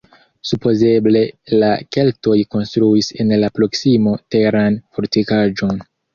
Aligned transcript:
Supozeble 0.51 1.19
la 1.63 1.69
keltoj 1.97 2.39
konstruis 2.57 3.11
en 3.25 3.35
la 3.43 3.51
proksimo 3.59 4.17
teran 4.37 4.81
fortikaĵon. 4.99 5.87